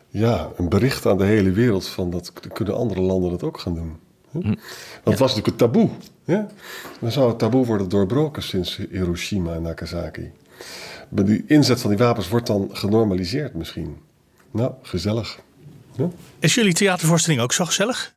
ja, 0.07 0.49
een 0.57 0.69
bericht 0.69 1.05
aan 1.05 1.17
de 1.17 1.23
hele 1.23 1.51
wereld 1.51 1.87
van 1.87 2.09
dat 2.09 2.33
kunnen 2.53 2.75
andere 2.75 3.01
landen 3.01 3.31
dat 3.31 3.43
ook 3.43 3.59
gaan 3.59 3.73
doen. 3.73 3.97
Hm? 4.31 4.41
Want 4.41 4.57
het 5.03 5.19
was 5.19 5.35
natuurlijk 5.35 5.47
een 5.47 5.71
taboe. 5.71 5.89
Hè? 6.25 6.41
Dan 6.99 7.11
zou 7.11 7.29
het 7.29 7.39
taboe 7.39 7.65
worden 7.65 7.89
doorbroken 7.89 8.43
sinds 8.43 8.79
Hiroshima 8.89 9.53
en 9.53 9.61
Nagasaki. 9.61 10.31
Maar 11.09 11.25
die 11.25 11.43
inzet 11.47 11.81
van 11.81 11.89
die 11.89 11.99
wapens 11.99 12.29
wordt 12.29 12.47
dan 12.47 12.69
genormaliseerd 12.71 13.53
misschien. 13.53 13.97
Nou, 14.51 14.71
gezellig. 14.81 15.39
Is 16.39 16.55
jullie 16.55 16.73
theatervoorstelling 16.73 17.41
ook 17.41 17.53
zo 17.53 17.65
gezellig? 17.65 18.16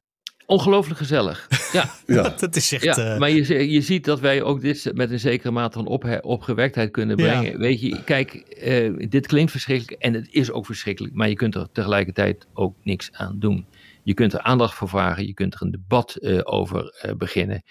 Ongelooflijk 0.50 0.98
gezellig. 0.98 1.48
Ja, 1.72 1.90
ja. 2.16 2.22
dat 2.38 2.56
is 2.56 2.72
echt. 2.72 2.96
Ja, 2.96 3.18
maar 3.18 3.30
je, 3.30 3.70
je 3.70 3.80
ziet 3.80 4.04
dat 4.04 4.20
wij 4.20 4.42
ook 4.42 4.60
dit 4.60 4.90
met 4.94 5.10
een 5.10 5.18
zekere 5.18 5.50
mate 5.50 5.78
van 5.78 5.86
op, 5.86 6.18
opgewektheid 6.20 6.90
kunnen 6.90 7.16
brengen. 7.16 7.50
Ja. 7.50 7.58
Weet 7.58 7.80
je, 7.80 8.04
kijk, 8.04 8.56
uh, 8.64 9.08
dit 9.08 9.26
klinkt 9.26 9.50
verschrikkelijk 9.50 10.02
en 10.02 10.14
het 10.14 10.28
is 10.30 10.50
ook 10.50 10.66
verschrikkelijk, 10.66 11.14
maar 11.14 11.28
je 11.28 11.34
kunt 11.34 11.54
er 11.54 11.68
tegelijkertijd 11.72 12.46
ook 12.54 12.76
niks 12.82 13.12
aan 13.12 13.38
doen. 13.38 13.66
Je 14.02 14.14
kunt 14.14 14.32
er 14.32 14.40
aandacht 14.40 14.74
voor 14.74 14.88
vragen, 14.88 15.26
je 15.26 15.34
kunt 15.34 15.54
er 15.54 15.62
een 15.62 15.70
debat 15.70 16.16
uh, 16.20 16.40
over 16.42 17.02
uh, 17.06 17.12
beginnen. 17.14 17.62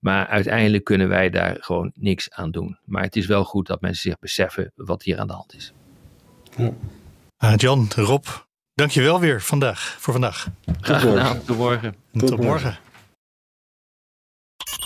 Maar 0.00 0.26
uiteindelijk 0.26 0.84
kunnen 0.84 1.08
wij 1.08 1.30
daar 1.30 1.56
gewoon 1.60 1.92
niks 1.94 2.30
aan 2.30 2.50
doen. 2.50 2.78
Maar 2.84 3.02
het 3.02 3.16
is 3.16 3.26
wel 3.26 3.44
goed 3.44 3.66
dat 3.66 3.80
mensen 3.80 4.02
zich 4.10 4.18
beseffen 4.18 4.72
wat 4.74 5.02
hier 5.02 5.18
aan 5.18 5.26
de 5.26 5.32
hand 5.32 5.54
is. 5.54 5.72
Ja. 6.56 6.72
Ah, 7.36 7.56
Jan, 7.56 7.88
Rob, 7.94 8.24
Dankjewel 8.74 9.20
weer 9.20 9.42
vandaag, 9.42 9.96
voor 9.98 10.12
vandaag. 10.12 10.46
Graag 10.80 11.00
gedaan. 11.00 11.44
Tot 11.44 11.56
morgen. 11.56 11.94
Tot, 12.12 12.28
Tot 12.28 12.40
morgen. 12.40 12.78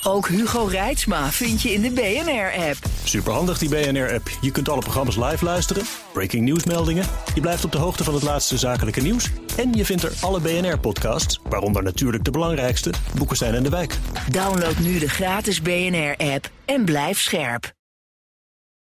Ook 0.02 0.28
Hugo 0.28 0.64
Reitsma 0.64 1.30
vind 1.30 1.62
je 1.62 1.72
in 1.72 1.80
de 1.80 1.90
BNR-app. 1.90 2.76
Superhandig 3.04 3.58
die 3.58 3.68
BNR-app. 3.68 4.30
Je 4.40 4.50
kunt 4.50 4.68
alle 4.68 4.80
programma's 4.80 5.16
live 5.16 5.44
luisteren, 5.44 5.84
breaking 6.12 6.44
nieuwsmeldingen. 6.44 7.04
Je 7.34 7.40
blijft 7.40 7.64
op 7.64 7.72
de 7.72 7.78
hoogte 7.78 8.04
van 8.04 8.14
het 8.14 8.22
laatste 8.22 8.58
zakelijke 8.58 9.00
nieuws. 9.00 9.30
En 9.56 9.72
je 9.72 9.84
vindt 9.84 10.02
er 10.02 10.12
alle 10.20 10.40
BNR-podcasts, 10.40 11.40
waaronder 11.48 11.82
natuurlijk 11.82 12.24
de 12.24 12.30
belangrijkste, 12.30 12.92
Boekestein 13.14 13.54
en 13.54 13.62
de 13.62 13.70
Wijk. 13.70 13.98
Download 14.30 14.78
nu 14.78 14.98
de 14.98 15.08
gratis 15.08 15.62
BNR-app 15.62 16.50
en 16.64 16.84
blijf 16.84 17.20
scherp. 17.20 17.76